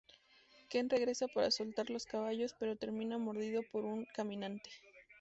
[0.67, 4.71] Ken regresa para soltar los caballos, pero termina mordido por un caminante.